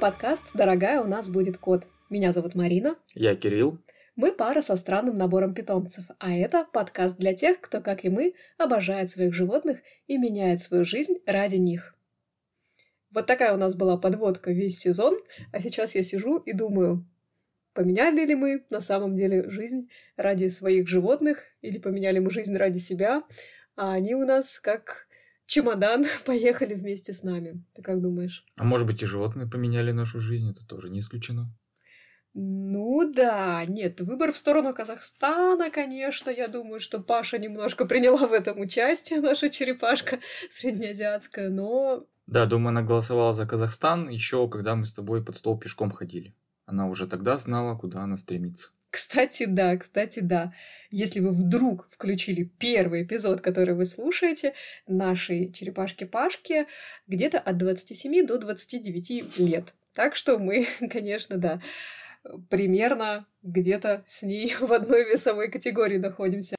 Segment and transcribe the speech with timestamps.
[0.00, 1.86] Подкаст «Дорогая, у нас будет кот».
[2.08, 2.96] Меня зовут Марина.
[3.14, 3.78] Я Кирилл.
[4.16, 8.32] Мы пара со странным набором питомцев, а это подкаст для тех, кто, как и мы,
[8.56, 11.94] обожает своих животных и меняет свою жизнь ради них.
[13.10, 15.18] Вот такая у нас была подводка весь сезон,
[15.52, 17.06] а сейчас я сижу и думаю,
[17.74, 22.78] поменяли ли мы на самом деле жизнь ради своих животных или поменяли мы жизнь ради
[22.78, 23.22] себя,
[23.76, 25.06] а они у нас как
[25.50, 27.62] чемодан поехали вместе с нами.
[27.74, 28.44] Ты как думаешь?
[28.56, 31.52] А может быть и животные поменяли нашу жизнь, это тоже не исключено.
[32.32, 38.32] Ну да, нет, выбор в сторону Казахстана, конечно, я думаю, что Паша немножко приняла в
[38.32, 42.06] этом участие, наша черепашка среднеазиатская, но...
[42.26, 46.36] Да, думаю, она голосовала за Казахстан еще, когда мы с тобой под стол пешком ходили.
[46.64, 48.70] Она уже тогда знала, куда она стремится.
[48.90, 50.52] Кстати, да, кстати, да.
[50.90, 54.54] Если вы вдруг включили первый эпизод, который вы слушаете,
[54.88, 56.66] нашей черепашки-пашки,
[57.06, 59.74] где-то от 27 до 29 лет.
[59.94, 61.62] Так что мы, конечно, да,
[62.48, 66.56] примерно где-то с ней в одной весовой категории находимся.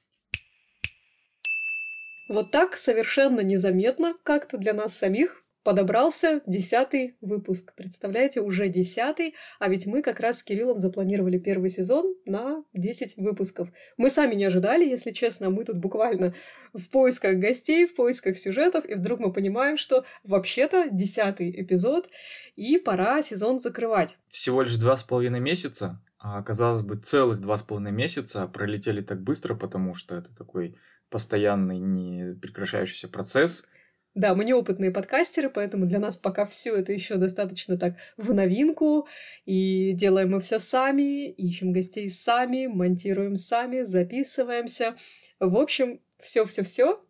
[2.28, 7.72] Вот так совершенно незаметно как-то для нас самих подобрался десятый выпуск.
[7.76, 13.16] Представляете, уже десятый, а ведь мы как раз с Кириллом запланировали первый сезон на 10
[13.16, 13.68] выпусков.
[13.96, 16.34] Мы сами не ожидали, если честно, мы тут буквально
[16.72, 22.08] в поисках гостей, в поисках сюжетов, и вдруг мы понимаем, что вообще-то десятый эпизод,
[22.56, 24.18] и пора сезон закрывать.
[24.28, 29.00] Всего лишь два с половиной месяца, а казалось бы, целых два с половиной месяца пролетели
[29.00, 30.76] так быстро, потому что это такой
[31.08, 33.68] постоянный, не прекращающийся процесс–
[34.14, 39.08] да, мы неопытные подкастеры, поэтому для нас пока все это еще достаточно так в новинку.
[39.46, 44.96] И делаем мы все сами, ищем гостей сами, монтируем сами, записываемся.
[45.40, 47.02] В общем, все-все-все,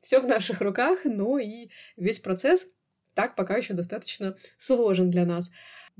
[0.00, 2.68] все в наших руках, но и весь процесс
[3.14, 5.50] так пока еще достаточно сложен для нас.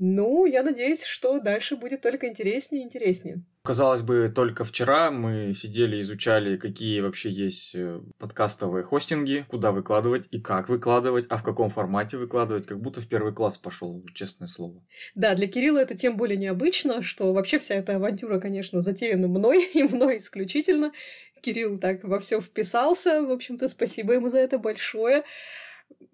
[0.01, 3.43] Ну, я надеюсь, что дальше будет только интереснее и интереснее.
[3.63, 10.27] Казалось бы, только вчера мы сидели, изучали, какие вообще есть э, подкастовые хостинги, куда выкладывать
[10.31, 14.47] и как выкладывать, а в каком формате выкладывать, как будто в первый класс пошел, честное
[14.47, 14.81] слово.
[15.15, 19.65] Да, для Кирилла это тем более необычно, что вообще вся эта авантюра, конечно, затеяна мной
[19.73, 20.93] и мной исключительно.
[21.41, 25.25] Кирилл так во все вписался, в общем-то, спасибо ему за это большое.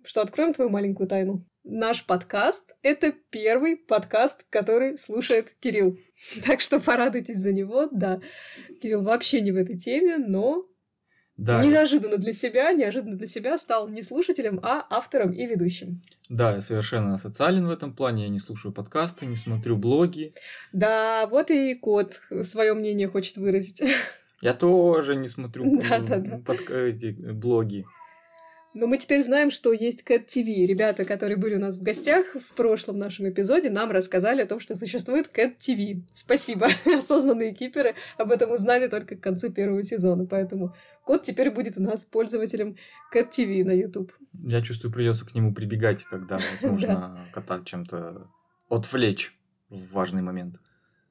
[0.04, 1.46] Что, откроем твою маленькую тайну?
[1.66, 5.98] Наш подкаст— это первый подкаст, который слушает Кирилл.
[6.46, 8.22] Так что порадуйтесь за него, да.
[8.82, 10.66] Кирилл вообще не в этой теме, но
[11.38, 11.62] да.
[11.64, 16.02] неожиданно для себя, неожиданно для себя стал не слушателем, а автором и ведущим.
[16.30, 20.34] Да, я совершенно социален в этом плане, я не слушаю подкасты, не смотрю блоги.
[20.72, 23.82] Да, вот и кот свое мнение хочет выразить.
[24.42, 25.64] Я тоже не смотрю
[27.34, 27.86] блоги.
[28.76, 30.66] Но мы теперь знаем, что есть Cat TV.
[30.66, 34.60] Ребята, которые были у нас в гостях в прошлом нашем эпизоде, нам рассказали о том,
[34.60, 36.02] что существует Cat TV.
[36.14, 36.68] Спасибо.
[36.86, 40.26] Осознанные киперы об этом узнали только к концу первого сезона.
[40.26, 40.76] Поэтому
[41.06, 42.76] кот теперь будет у нас пользователем
[43.14, 44.12] Cat TV на YouTube.
[44.44, 48.30] Я чувствую, придется к нему прибегать, когда нужно кота чем-то
[48.68, 49.32] отвлечь
[49.70, 50.58] в важный момент.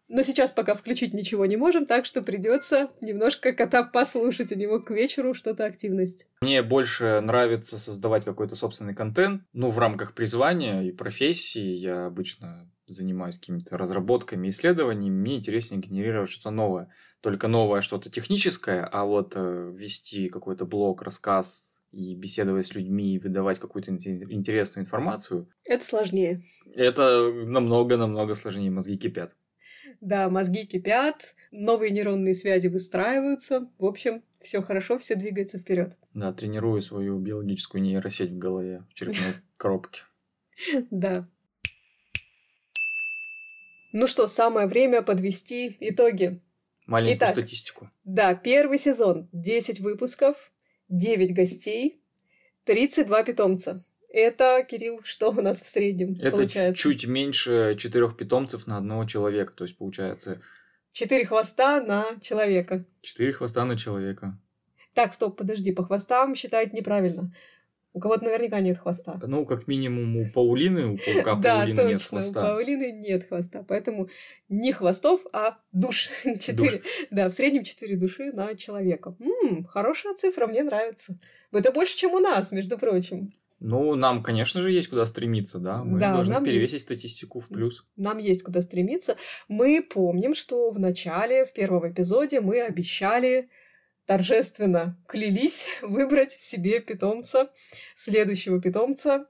[0.08, 4.52] Но сейчас пока включить ничего не можем, так что придется немножко кота послушать.
[4.52, 6.28] У него к вечеру что-то активность.
[6.40, 9.42] Мне больше нравится создавать какой-то собственный контент.
[9.52, 15.20] Ну, в рамках призвания и профессии я обычно занимаюсь какими-то разработками, исследованиями.
[15.20, 16.90] Мне интереснее генерировать что-то новое.
[17.22, 23.14] Только новое что-то техническое, а вот э, вести какой-то блог, рассказ, и беседовать с людьми
[23.14, 25.48] и выдавать какую-то интересную информацию.
[25.64, 26.42] Это сложнее.
[26.74, 28.70] Это намного-намного сложнее.
[28.70, 29.36] Мозги кипят.
[30.00, 33.68] Да, мозги кипят, новые нейронные связи выстраиваются.
[33.78, 35.96] В общем, все хорошо, все двигается вперед.
[36.12, 40.02] Да, тренирую свою биологическую нейросеть в голове, в черепной коробке.
[40.90, 41.28] Да.
[43.92, 46.40] Ну что, самое время подвести итоги.
[46.86, 47.90] Маленькую Итак, статистику.
[48.04, 49.28] Да, первый сезон.
[49.32, 50.52] 10 выпусков,
[50.88, 52.02] 9 гостей,
[52.64, 53.84] 32 питомца.
[54.14, 56.80] Это, Кирилл, что у нас в среднем Это получается?
[56.80, 59.52] чуть меньше четырех питомцев на одного человека.
[59.52, 60.40] То есть получается...
[60.92, 62.84] Четыре хвоста на человека.
[63.02, 64.38] Четыре хвоста на человека.
[64.94, 67.34] Так, стоп, подожди, по хвостам считать неправильно.
[67.92, 69.18] У кого-то наверняка нет хвоста.
[69.26, 72.40] Ну, как минимум у Паулины, у паука Паулины да, нет хвоста.
[72.40, 73.64] у Паулины нет хвоста.
[73.66, 74.08] Поэтому
[74.48, 76.08] не хвостов, а душ.
[76.38, 76.82] Четыре.
[77.10, 79.16] Да, в среднем четыре души на человека.
[79.18, 81.18] М-м, хорошая цифра, мне нравится.
[81.50, 83.32] Это больше, чем у нас, между прочим.
[83.60, 85.84] Ну, нам, конечно же, есть куда стремиться, да.
[85.84, 86.84] Мы да, должны перевесить есть...
[86.84, 87.86] статистику в плюс.
[87.96, 89.16] Нам есть куда стремиться.
[89.48, 93.48] Мы помним, что в начале, в первом эпизоде, мы обещали
[94.06, 97.50] торжественно клялись выбрать себе питомца,
[97.94, 99.26] следующего питомца,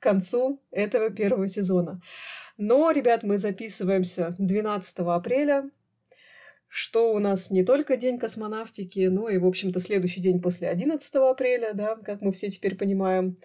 [0.00, 2.00] концу этого первого сезона.
[2.56, 5.70] Но, ребят, мы записываемся 12 апреля,
[6.72, 11.14] что у нас не только День космонавтики, но и, в общем-то, следующий день после 11
[11.16, 13.36] апреля, да, как мы все теперь понимаем.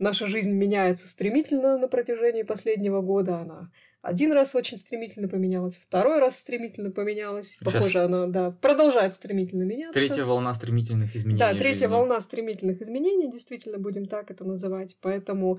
[0.00, 3.70] Наша жизнь меняется стремительно на протяжении последнего года, она
[4.04, 7.52] один раз очень стремительно поменялась, второй раз стремительно поменялась.
[7.52, 9.98] Сейчас Похоже, она, да, продолжает стремительно меняться.
[9.98, 11.38] Третья волна стремительных изменений.
[11.38, 11.86] Да, третья жизни.
[11.86, 14.98] волна стремительных изменений, действительно, будем так это называть.
[15.00, 15.58] Поэтому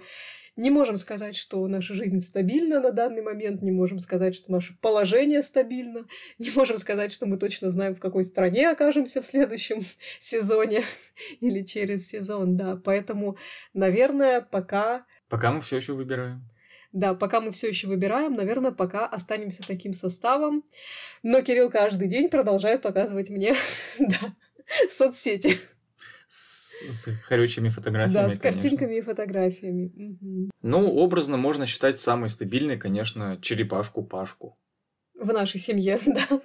[0.55, 4.77] не можем сказать, что наша жизнь стабильна на данный момент, не можем сказать, что наше
[4.79, 6.05] положение стабильно,
[6.37, 9.81] не можем сказать, что мы точно знаем, в какой стране окажемся в следующем
[10.19, 10.83] сезоне
[11.39, 12.75] или через сезон, да.
[12.75, 13.37] Поэтому,
[13.73, 15.07] наверное, пока...
[15.29, 16.47] Пока мы все еще выбираем.
[16.95, 20.63] Да, пока мы все еще выбираем, наверное, пока останемся таким составом.
[21.23, 23.53] Но Кирилл каждый день продолжает показывать мне
[23.99, 24.33] да,
[24.87, 25.59] соцсети.
[26.29, 28.29] С, с хорючими фотографиями.
[28.29, 28.93] Да, с картинками конечно.
[28.93, 29.91] и фотографиями.
[29.93, 30.51] Угу.
[30.61, 34.57] Ну, образно можно считать самой стабильной, конечно, черепашку Пашку.
[35.19, 36.41] В нашей семье, да.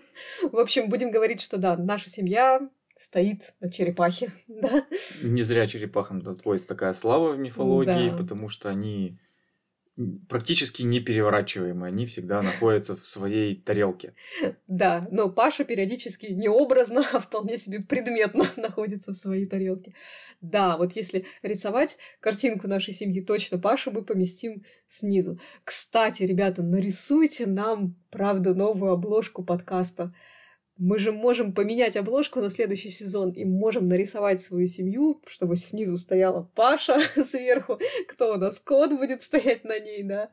[0.50, 2.60] В общем, будем говорить, что да, наша семья
[2.96, 4.84] стоит на черепахе, да.
[5.22, 8.16] Не зря черепахам отводится такая слава в мифологии, да.
[8.16, 9.20] потому что они
[10.28, 14.14] практически непереворачиваемые, они всегда находятся в своей тарелке.
[14.66, 19.94] Да, но Паша периодически не образно, а вполне себе предметно находится в своей тарелке.
[20.40, 25.38] Да, вот если рисовать картинку нашей семьи, точно Пашу мы поместим снизу.
[25.64, 30.14] Кстати, ребята, нарисуйте нам, правда, новую обложку подкаста
[30.80, 35.98] мы же можем поменять обложку на следующий сезон и можем нарисовать свою семью, чтобы снизу
[35.98, 37.78] стояла Паша сверху,
[38.08, 40.30] кто у нас кот будет стоять на ней, да.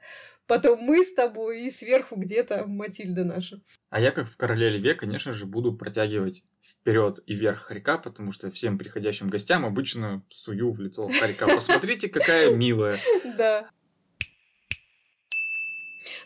[0.48, 3.62] Потом мы с тобой и сверху где-то Матильда наша.
[3.90, 8.32] А я, как в Короле Льве, конечно же, буду протягивать вперед и вверх хорька, потому
[8.32, 11.48] что всем приходящим гостям обычно сую в лицо хорька.
[11.48, 12.98] Посмотрите, какая милая.
[13.38, 13.70] Да.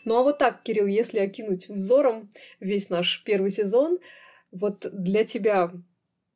[0.04, 3.98] Ну а вот так, Кирилл, если окинуть взором весь наш первый сезон,
[4.50, 5.70] вот для тебя,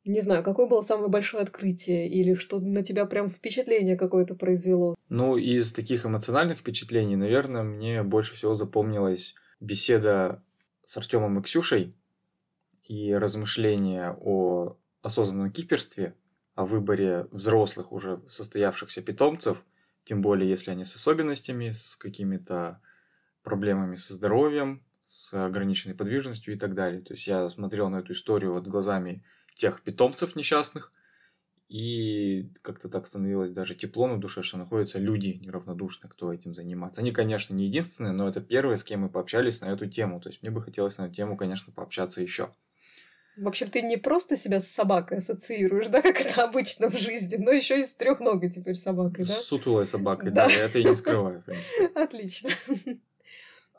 [0.05, 4.95] не знаю, какое было самое большое открытие или что на тебя прям впечатление какое-то произвело?
[5.09, 10.43] Ну, из таких эмоциональных впечатлений, наверное, мне больше всего запомнилась беседа
[10.85, 11.95] с Артемом и Ксюшей
[12.85, 16.15] и размышления о осознанном киперстве,
[16.55, 19.63] о выборе взрослых уже состоявшихся питомцев,
[20.05, 22.81] тем более если они с особенностями, с какими-то
[23.47, 26.99] проблемами со здоровьем, с ограниченной подвижностью и так далее.
[26.99, 29.23] То есть я смотрел на эту историю вот глазами
[29.55, 30.91] тех питомцев несчастных,
[31.69, 37.01] и как-то так становилось даже тепло на душе, что находятся люди неравнодушные, кто этим занимается.
[37.01, 40.19] Они, конечно, не единственные, но это первые, с кем мы пообщались на эту тему.
[40.19, 42.51] То есть мне бы хотелось на эту тему, конечно, пообщаться еще.
[43.37, 47.35] В общем, ты не просто себя с собакой ассоциируешь, да, как это обычно в жизни,
[47.35, 49.33] но еще и с трехногой теперь собакой, да?
[49.33, 51.85] С сутулой собакой, да, да я это и не скрываю, в принципе.
[51.95, 52.49] Отлично.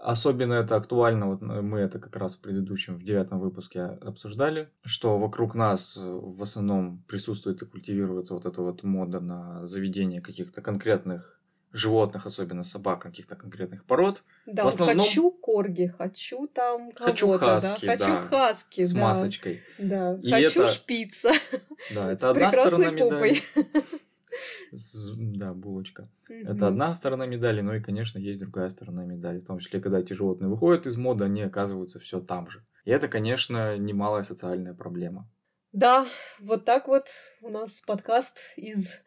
[0.01, 5.19] Особенно это актуально, вот мы это как раз в предыдущем, в девятом выпуске обсуждали, что
[5.19, 10.63] вокруг нас э, в основном присутствует и культивируется вот эта вот мода на заведение каких-то
[10.63, 11.39] конкретных
[11.73, 14.23] животных, особенно собак, каких-то конкретных пород.
[14.47, 15.01] Да, в основном...
[15.01, 17.93] хочу корги, хочу там Хочу хаски, да.
[17.93, 19.01] Хочу да, хаски, с да.
[19.01, 19.63] масочкой.
[19.79, 20.73] Да, и хочу это...
[20.73, 21.33] шпица.
[21.95, 23.43] Да, это одна сторона медали.
[25.17, 26.09] Да, булочка.
[26.29, 29.39] Это одна сторона медали, но и, конечно, есть другая сторона медали.
[29.39, 32.65] В том числе, когда эти животные выходят из моды, они оказываются все там же.
[32.85, 35.29] И это, конечно, немалая социальная проблема.
[35.73, 36.07] Да,
[36.41, 37.09] вот так вот
[37.43, 39.03] у нас подкаст из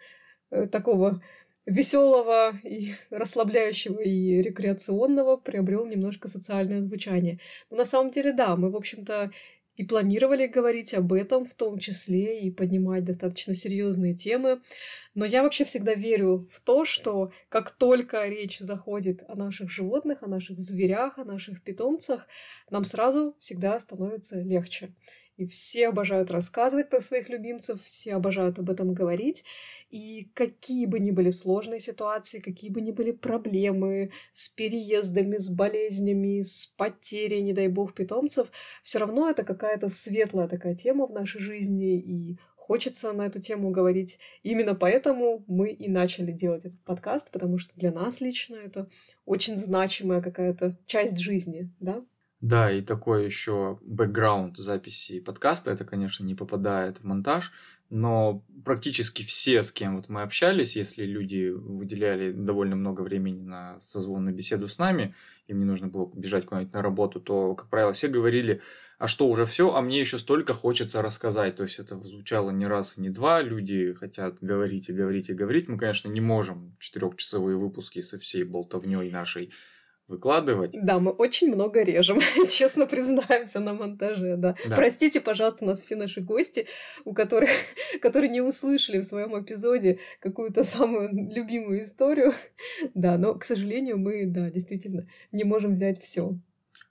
[0.51, 1.22] э, такого
[1.66, 7.40] веселого и расслабляющего и рекреационного приобрел немножко социальное звучание.
[7.70, 9.32] Но на самом деле, да, мы, в общем-то,
[9.81, 14.61] и планировали говорить об этом в том числе и поднимать достаточно серьезные темы.
[15.15, 20.21] Но я вообще всегда верю в то, что как только речь заходит о наших животных,
[20.21, 22.27] о наших зверях, о наших питомцах,
[22.69, 24.93] нам сразу всегда становится легче.
[25.38, 29.43] И все обожают рассказывать про своих любимцев, все обожают об этом говорить.
[29.89, 35.50] И какие бы ни были сложные ситуации, какие бы ни были проблемы с переездами, с
[35.50, 38.50] болезнями, с потерей, не дай бог, питомцев,
[38.83, 43.71] все равно это какая-то светлая такая тема в нашей жизни, и хочется на эту тему
[43.71, 44.17] говорить.
[44.43, 48.89] Именно поэтому мы и начали делать этот подкаст, потому что для нас лично это
[49.25, 52.05] очень значимая какая-то часть жизни, да?
[52.41, 57.51] Да, и такой еще бэкграунд записи подкаста, это, конечно, не попадает в монтаж,
[57.91, 63.79] но практически все, с кем вот мы общались, если люди выделяли довольно много времени на
[63.81, 65.13] созвон, на беседу с нами,
[65.48, 68.62] им не нужно было бежать куда-нибудь на работу, то, как правило, все говорили,
[68.98, 71.57] а что, уже все, а мне еще столько хочется рассказать.
[71.57, 75.33] То есть это звучало не раз и не два, люди хотят говорить и говорить и
[75.33, 75.67] говорить.
[75.67, 79.51] Мы, конечно, не можем четырехчасовые выпуски со всей болтовней нашей
[80.12, 80.72] выкладывать.
[80.74, 84.56] Да, мы очень много режем, честно признаемся на монтаже, да.
[84.68, 84.75] да.
[84.75, 86.68] Простите, пожалуйста, нас все наши гости,
[87.06, 87.50] у которых,
[88.01, 92.34] которые не услышали в своем эпизоде какую-то самую любимую историю,
[92.94, 96.36] да, но, к сожалению, мы, да, действительно не можем взять все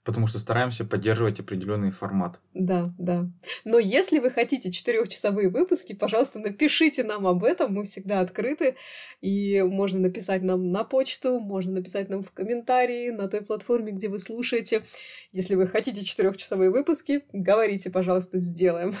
[0.03, 2.39] потому что стараемся поддерживать определенный формат.
[2.53, 3.29] Да, да.
[3.65, 8.75] Но если вы хотите четырехчасовые выпуски, пожалуйста, напишите нам об этом, мы всегда открыты,
[9.21, 14.07] и можно написать нам на почту, можно написать нам в комментарии на той платформе, где
[14.09, 14.83] вы слушаете.
[15.31, 18.95] Если вы хотите четырехчасовые выпуски, говорите, пожалуйста, сделаем.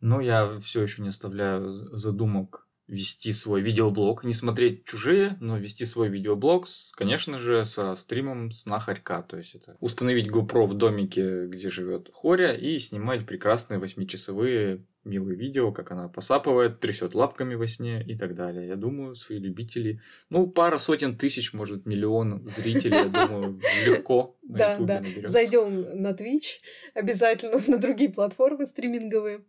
[0.00, 5.84] Но я все еще не оставляю задумок вести свой видеоблог, не смотреть чужие, но вести
[5.84, 9.22] свой видеоблог, с, конечно же, со стримом сна Харька.
[9.22, 15.36] То есть это установить GoPro в домике, где живет Хоря, и снимать прекрасные восьмичасовые милые
[15.36, 18.66] видео, как она посапывает, трясет лапками во сне и так далее.
[18.66, 24.76] Я думаю, свои любители, ну, пара сотен тысяч, может, миллион зрителей, я думаю, легко Да,
[24.78, 25.02] да.
[25.24, 26.58] Зайдем на Twitch
[26.94, 29.44] обязательно, на другие платформы стриминговые.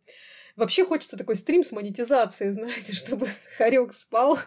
[0.62, 3.28] Вообще хочется такой стрим с монетизацией, знаете, чтобы
[3.58, 4.38] хорек спал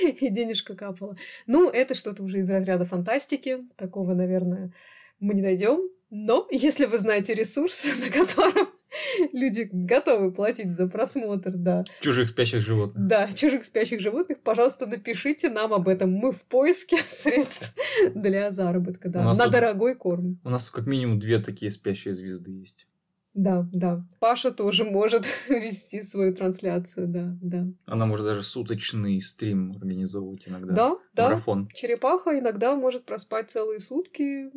[0.00, 1.14] и денежка капала.
[1.46, 3.58] Ну, это что-то уже из разряда фантастики.
[3.76, 4.72] Такого, наверное,
[5.18, 5.82] мы не найдем.
[6.08, 8.70] Но если вы знаете ресурс, на котором
[9.34, 11.84] люди готовы платить за просмотр, да.
[12.00, 13.06] Чужих спящих животных.
[13.06, 16.10] Да, чужих спящих животных, пожалуйста, напишите нам об этом.
[16.10, 17.74] Мы в поиске средств
[18.14, 20.40] для заработка, да, на тут, дорогой корм.
[20.42, 22.86] У нас как минимум две такие спящие звезды есть.
[23.34, 24.00] Да, да.
[24.18, 27.66] Паша тоже может вести свою трансляцию, да, да.
[27.86, 30.74] Она может даже суточный стрим организовывать иногда.
[30.74, 31.24] Да, да.
[31.28, 31.68] Марафон.
[31.72, 34.50] Черепаха иногда может проспать целые сутки,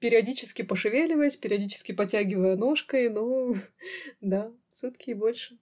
[0.00, 3.56] периодически пошевеливаясь, периодически потягивая ножкой, ну,
[4.20, 5.58] да, сутки и больше.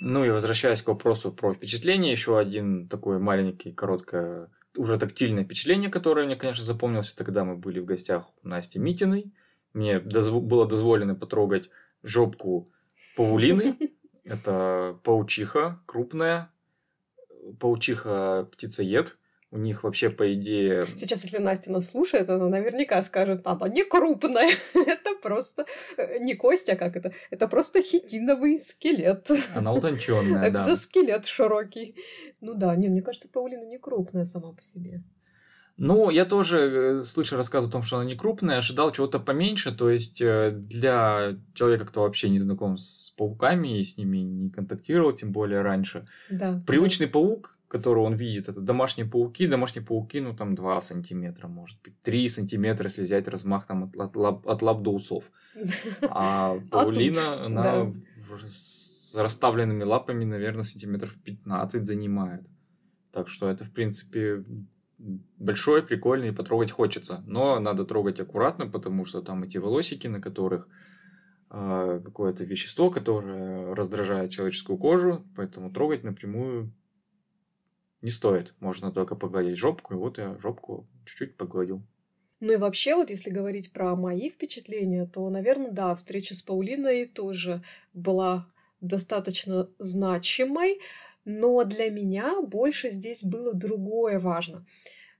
[0.00, 5.90] Ну и возвращаясь к вопросу про впечатление, еще один такой маленький, короткое, уже тактильное впечатление,
[5.90, 9.32] которое мне, конечно, запомнилось, тогда мы были в гостях у Насти Митиной.
[9.78, 10.32] Мне дозв...
[10.32, 11.70] было дозволено потрогать
[12.02, 12.68] жопку
[13.16, 13.76] паулины.
[14.24, 16.50] Это паучиха крупная,
[17.60, 19.16] паучиха птицеед.
[19.52, 20.84] У них вообще, по идее...
[20.96, 24.50] Сейчас, если Настя нас слушает, она наверняка скажет, она не крупная.
[24.74, 25.64] это просто
[25.96, 27.12] э, не кость, а как это?
[27.30, 29.30] Это просто хитиновый скелет.
[29.54, 30.58] Она утонченная, да.
[30.58, 31.94] Экзоскелет широкий.
[32.40, 35.02] Ну да, не, мне кажется, паулина не крупная сама по себе.
[35.78, 39.70] Ну, я тоже, э, слыша рассказ о том, что она не крупная, ожидал чего-то поменьше.
[39.70, 44.50] То есть э, для человека, кто вообще не знаком с пауками и с ними не
[44.50, 47.12] контактировал, тем более раньше, да, привычный да.
[47.12, 49.46] паук, которого он видит, это домашние пауки.
[49.46, 53.96] Домашние пауки, ну, там 2 сантиметра, может быть, 3 сантиметра, если взять размах там от,
[53.96, 55.30] от, лап, от лап до усов.
[56.02, 57.92] А, а паулина, она
[58.44, 62.42] с расставленными лапами, наверное, сантиметров 15 занимает.
[63.12, 64.44] Так что это, в принципе,
[64.98, 67.22] большой, прикольный, потрогать хочется.
[67.26, 70.68] Но надо трогать аккуратно, потому что там эти волосики, на которых
[71.50, 76.74] э, какое-то вещество, которое раздражает человеческую кожу, поэтому трогать напрямую
[78.02, 78.54] не стоит.
[78.60, 81.82] Можно только погладить жопку, и вот я жопку чуть-чуть погладил.
[82.40, 87.06] Ну и вообще, вот если говорить про мои впечатления, то, наверное, да, встреча с Паулиной
[87.06, 88.48] тоже была
[88.80, 90.80] достаточно значимой.
[91.30, 94.64] Но для меня больше здесь было другое важно,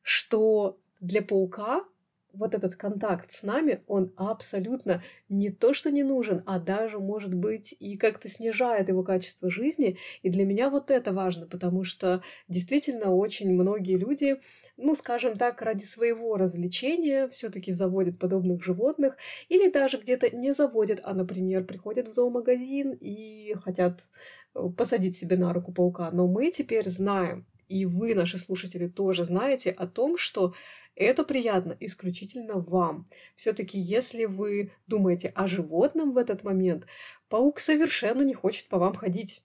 [0.00, 1.84] что для паука
[2.32, 7.34] вот этот контакт с нами, он абсолютно не то, что не нужен, а даже, может
[7.34, 9.98] быть, и как-то снижает его качество жизни.
[10.22, 14.40] И для меня вот это важно, потому что действительно очень многие люди,
[14.76, 19.16] ну, скажем так, ради своего развлечения все-таки заводят подобных животных
[19.48, 24.06] или даже где-то не заводят, а, например, приходят в зоомагазин и хотят
[24.76, 26.10] посадить себе на руку паука.
[26.10, 30.54] Но мы теперь знаем, и вы, наши слушатели, тоже знаете о том, что
[30.94, 33.08] это приятно исключительно вам.
[33.36, 36.86] Все-таки, если вы думаете о животном в этот момент,
[37.28, 39.44] паук совершенно не хочет по вам ходить.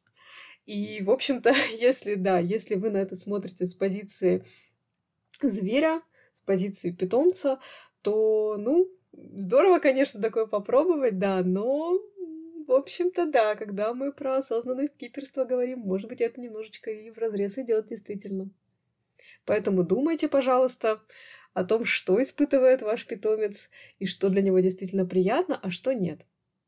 [0.66, 4.44] И, в общем-то, если да, если вы на это смотрите с позиции
[5.42, 7.60] зверя, с позиции питомца,
[8.02, 12.00] то, ну, здорово, конечно, такое попробовать, да, но
[12.66, 17.18] в общем-то, да, когда мы про осознанность киперства говорим, может быть, это немножечко и в
[17.18, 18.50] разрез идет действительно.
[19.46, 21.02] Поэтому думайте, пожалуйста,
[21.54, 26.26] о том, что испытывает ваш питомец и что для него действительно приятно, а что нет.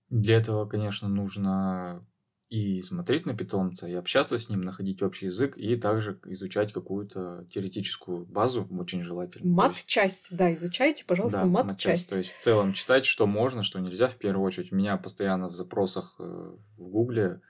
[0.09, 2.05] Для этого, конечно, нужно
[2.49, 7.47] и смотреть на питомца, и общаться с ним, находить общий язык, и также изучать какую-то
[7.51, 9.51] теоретическую базу, очень желательно.
[9.51, 12.11] Мат-часть, да, изучайте, пожалуйста, да, мат-часть.
[12.11, 14.71] То есть в целом читать, что можно, что нельзя, в первую очередь.
[14.71, 16.23] У меня постоянно в запросах э,
[16.77, 17.41] в Гугле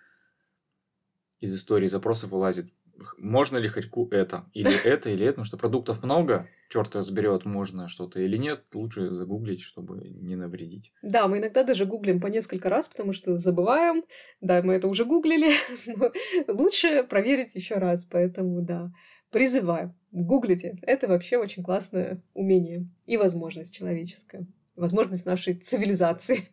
[1.40, 2.72] из истории запросов вылазит
[3.18, 7.88] можно ли хорьку это, или это, или это, потому что продуктов много, черт разберет, можно
[7.88, 10.92] что-то или нет, лучше загуглить, чтобы не навредить.
[11.02, 14.04] Да, мы иногда даже гуглим по несколько раз, потому что забываем,
[14.42, 15.54] да, мы это уже гуглили,
[15.98, 16.12] но
[16.48, 18.92] лучше проверить еще раз, поэтому да,
[19.32, 26.50] призываю, гуглите, это вообще очень классное умение и возможность человеческая, возможность нашей цивилизации.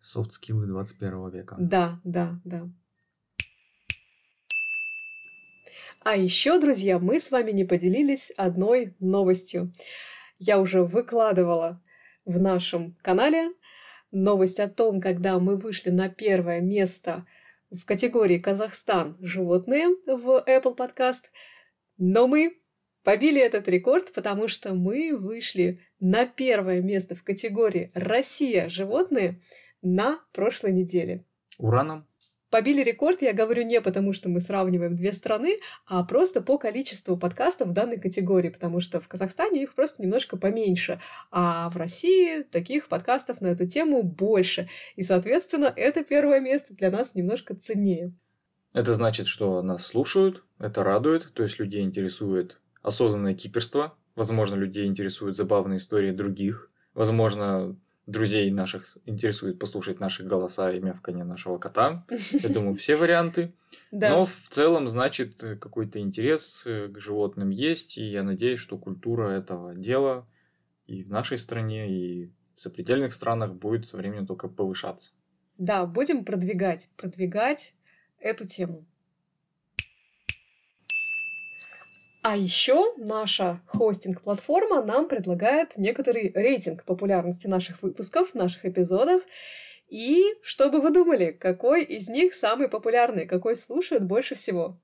[0.00, 1.56] Софт-скиллы 21 века.
[1.58, 2.70] Да, да, да.
[6.08, 9.72] А еще, друзья, мы с вами не поделились одной новостью.
[10.38, 11.82] Я уже выкладывала
[12.24, 13.50] в нашем канале
[14.12, 17.26] новость о том, когда мы вышли на первое место
[17.72, 19.16] в категории «Казахстан.
[19.20, 21.24] Животные» в Apple Podcast.
[21.98, 22.56] Но мы
[23.02, 28.68] побили этот рекорд, потому что мы вышли на первое место в категории «Россия.
[28.68, 29.42] Животные»
[29.82, 31.24] на прошлой неделе.
[31.58, 32.06] Ура нам!
[32.56, 37.18] Побили рекорд, я говорю не потому, что мы сравниваем две страны, а просто по количеству
[37.18, 40.98] подкастов в данной категории, потому что в Казахстане их просто немножко поменьше,
[41.30, 44.70] а в России таких подкастов на эту тему больше.
[44.94, 48.14] И, соответственно, это первое место для нас немножко ценнее.
[48.72, 54.86] Это значит, что нас слушают, это радует, то есть людей интересует осознанное киперство, возможно, людей
[54.86, 62.06] интересуют забавные истории других, возможно, друзей наших интересует послушать наши голоса и мявканье нашего кота.
[62.32, 63.52] Я думаю, все варианты.
[63.90, 69.74] Но в целом, значит, какой-то интерес к животным есть, и я надеюсь, что культура этого
[69.74, 70.26] дела
[70.86, 75.12] и в нашей стране, и в сопредельных странах будет со временем только повышаться.
[75.58, 77.74] Да, будем продвигать, продвигать
[78.18, 78.86] эту тему.
[82.28, 89.22] А еще наша хостинг-платформа нам предлагает некоторый рейтинг популярности наших выпусков, наших эпизодов.
[89.88, 94.76] И что бы вы думали, какой из них самый популярный, какой слушают больше всего?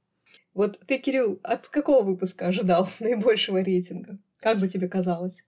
[0.55, 4.19] Вот ты, Кирилл, от какого выпуска ожидал наибольшего рейтинга?
[4.39, 5.45] Как бы тебе казалось?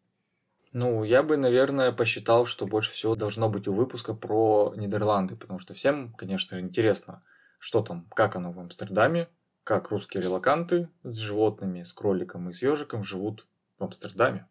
[0.73, 5.61] Ну, я бы, наверное, посчитал, что больше всего должно быть у выпуска про Нидерланды, потому
[5.61, 7.23] что всем, конечно, интересно,
[7.61, 9.29] что там, как оно в Амстердаме,
[9.65, 13.47] как русские релаканты с животными, с кроликом и с ежиком живут
[13.79, 14.47] в Амстердаме.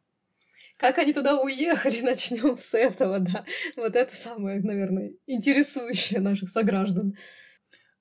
[0.77, 3.45] Как они туда уехали, начнем с этого, да.
[3.77, 7.15] Вот это самое, наверное, интересующее наших сограждан.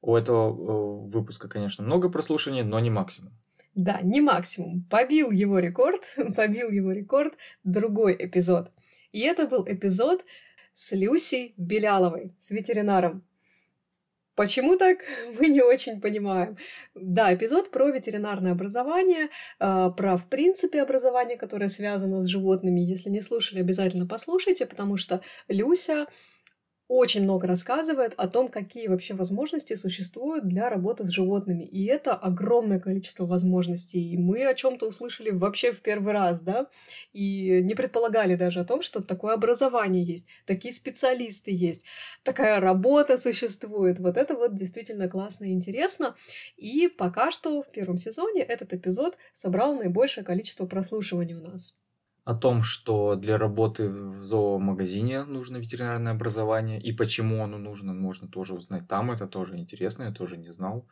[0.00, 3.32] У этого э, выпуска, конечно, много прослушаний, но не максимум.
[3.74, 4.84] Да, не максимум.
[4.90, 6.02] Побил его рекорд,
[6.36, 8.72] побил его рекорд другой эпизод.
[9.12, 10.24] И это был эпизод
[10.74, 13.22] с Люсей Беляловой, с ветеринаром.
[14.34, 14.98] Почему так,
[15.38, 16.56] мы не очень понимаем.
[16.94, 22.80] Да, эпизод про ветеринарное образование, а, про, в принципе, образование, которое связано с животными.
[22.80, 26.06] Если не слушали, обязательно послушайте, потому что Люся
[26.94, 31.64] очень много рассказывает о том, какие вообще возможности существуют для работы с животными.
[31.64, 34.12] И это огромное количество возможностей.
[34.12, 36.66] И мы о чем-то услышали вообще в первый раз, да,
[37.14, 41.86] и не предполагали даже о том, что такое образование есть, такие специалисты есть,
[42.24, 43.98] такая работа существует.
[43.98, 46.14] Вот это вот действительно классно и интересно.
[46.58, 51.74] И пока что в первом сезоне этот эпизод собрал наибольшее количество прослушиваний у нас
[52.24, 58.28] о том, что для работы в зоомагазине нужно ветеринарное образование, и почему оно нужно, можно
[58.28, 60.88] тоже узнать там, это тоже интересно, я тоже не знал.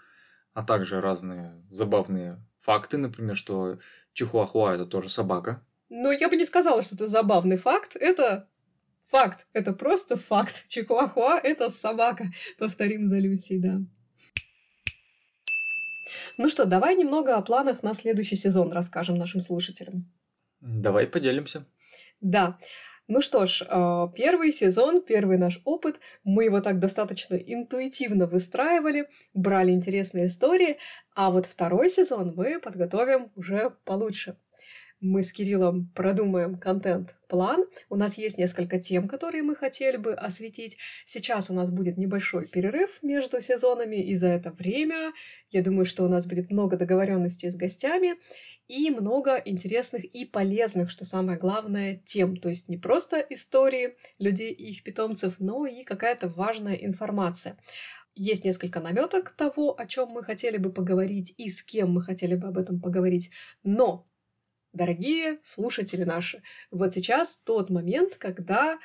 [0.53, 3.79] А также разные забавные факты, например, что
[4.13, 5.65] чихуахуа это тоже собака.
[5.89, 8.49] Ну, я бы не сказала, что это забавный факт, это
[9.05, 10.65] факт, это просто факт.
[10.69, 12.27] Чихуахуа это собака,
[12.59, 13.79] повторим за Люси, да.
[16.39, 20.11] Ну что, давай немного о планах на следующий сезон расскажем нашим слушателям.
[20.61, 21.65] Давай поделимся.
[22.21, 22.59] Да.
[23.09, 29.09] Ну что ж, а, первый сезон, первый наш опыт, мы его так достаточно интуитивно выстраивали,
[29.35, 30.79] брали интересные истории,
[31.17, 34.37] а вот второй сезон мы подготовим уже получше
[35.01, 37.65] мы с Кириллом продумаем контент-план.
[37.89, 40.77] У нас есть несколько тем, которые мы хотели бы осветить.
[41.07, 45.13] Сейчас у нас будет небольшой перерыв между сезонами, и за это время
[45.51, 48.17] я думаю, что у нас будет много договоренностей с гостями
[48.71, 52.37] и много интересных и полезных, что самое главное, тем.
[52.37, 57.59] То есть не просто истории людей и их питомцев, но и какая-то важная информация.
[58.15, 62.37] Есть несколько наметок того, о чем мы хотели бы поговорить и с кем мы хотели
[62.37, 63.31] бы об этом поговорить.
[63.65, 64.05] Но
[64.73, 68.79] Дорогие слушатели наши, вот сейчас тот момент, когда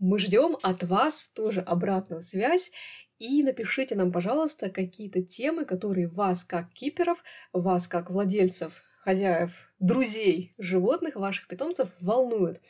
[0.00, 2.72] Мы ждем от вас тоже обратную связь.
[3.20, 7.22] И напишите нам, пожалуйста, какие-то темы, которые вас как киперов,
[7.52, 12.60] вас как владельцев, хозяев, друзей животных, ваших питомцев волнуют.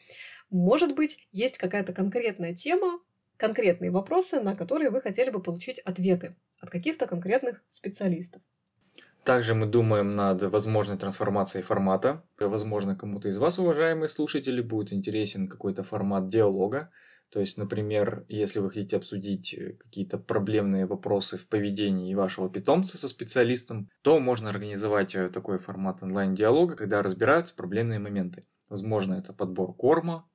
[0.50, 3.00] Может быть, есть какая-то конкретная тема,
[3.36, 8.40] конкретные вопросы, на которые вы хотели бы получить ответы от каких-то конкретных специалистов.
[9.24, 12.22] Также мы думаем над возможной трансформацией формата.
[12.38, 16.92] Возможно, кому-то из вас, уважаемые слушатели, будет интересен какой-то формат диалога.
[17.30, 22.96] То есть, например, если вы хотите обсудить э, какие-то проблемные вопросы в поведении вашего питомца
[22.96, 28.46] со специалистом, то можно организовать э, такой формат онлайн-диалога, когда разбираются проблемные моменты.
[28.68, 30.28] Возможно, это подбор корма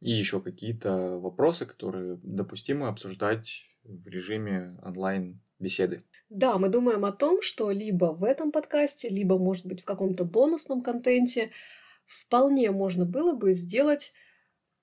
[0.00, 6.04] и еще какие-то вопросы, которые допустимо обсуждать в режиме онлайн-беседы.
[6.30, 10.24] Да, мы думаем о том, что либо в этом подкасте, либо, может быть, в каком-то
[10.24, 11.50] бонусном контенте
[12.06, 14.12] вполне можно было бы сделать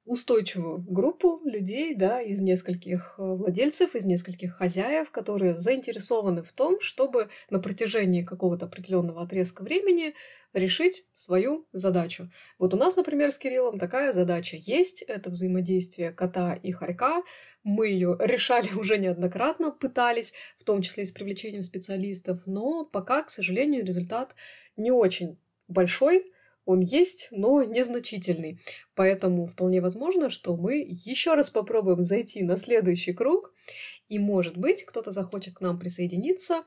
[0.08, 6.80] устойчивую группу людей, да, из нескольких э, владельцев, из нескольких хозяев, которые заинтересованы в том,
[6.80, 10.16] чтобы на протяжении какого-то определенного отрезка времени
[10.54, 12.32] решить свою задачу.
[12.58, 17.22] Вот у нас, например, с Кириллом такая задача есть, это взаимодействие кота и хорька.
[17.64, 23.24] Мы ее решали уже неоднократно, пытались, в том числе и с привлечением специалистов, но пока,
[23.24, 24.36] к сожалению, результат
[24.78, 26.32] не очень большой,
[26.68, 28.60] он есть, но незначительный.
[28.94, 33.54] Поэтому вполне возможно, что мы еще раз попробуем зайти на следующий круг,
[34.10, 36.64] и, может быть, кто-то захочет к нам присоединиться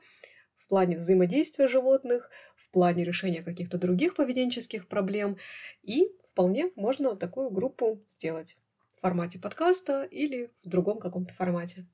[0.57, 5.37] в плане взаимодействия животных, в плане решения каких-то других поведенческих проблем,
[5.83, 8.57] и вполне можно такую группу сделать
[8.97, 11.85] в формате подкаста или в другом каком-то формате.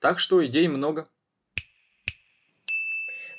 [0.00, 1.08] Так что идей много.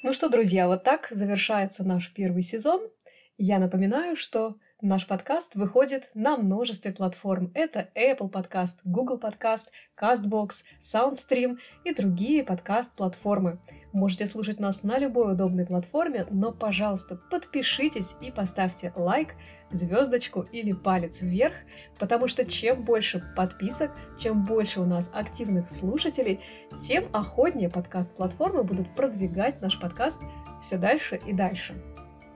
[0.02, 2.90] Ну что, друзья, вот так завершается наш первый сезон.
[3.38, 7.52] Я напоминаю, что наш подкаст выходит на множестве платформ.
[7.56, 9.70] Это Apple Podcast, Google Podcast,
[10.00, 13.60] CastBox, SoundStream и другие подкаст-платформы.
[13.92, 19.34] Можете слушать нас на любой удобной платформе, но, пожалуйста, подпишитесь и поставьте лайк,
[19.72, 21.56] звездочку или палец вверх,
[21.98, 26.40] потому что чем больше подписок, чем больше у нас активных слушателей,
[26.84, 30.22] тем охотнее подкаст-платформы будут продвигать наш подкаст
[30.62, 31.74] все дальше и дальше.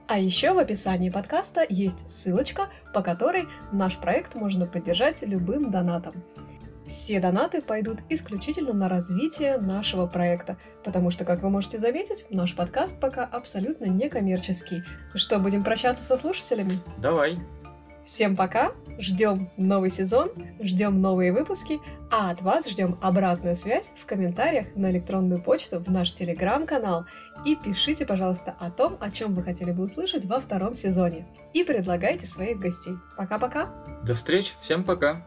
[0.08, 6.24] А еще в описании подкаста есть ссылочка, по которой наш проект можно поддержать любым донатом.
[6.86, 12.56] Все донаты пойдут исключительно на развитие нашего проекта, потому что, как вы можете заметить, наш
[12.56, 14.82] подкаст пока абсолютно некоммерческий.
[15.14, 16.80] Что, будем прощаться со слушателями?
[16.96, 17.38] Давай.
[18.10, 21.78] Всем пока, ждем новый сезон, ждем новые выпуски,
[22.10, 27.04] а от вас ждем обратную связь в комментариях на электронную почту в наш телеграм-канал
[27.44, 31.26] и пишите, пожалуйста, о том, о чем вы хотели бы услышать во втором сезоне.
[31.52, 32.94] И предлагайте своих гостей.
[33.18, 33.68] Пока-пока!
[34.06, 35.22] До встречи, всем пока!